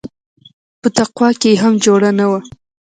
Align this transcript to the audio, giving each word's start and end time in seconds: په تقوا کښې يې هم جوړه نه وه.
په 0.81 0.87
تقوا 0.97 1.29
کښې 1.41 1.49
يې 1.55 1.61
هم 1.63 1.73
جوړه 1.85 2.09
نه 2.19 2.25
وه. 2.29 2.39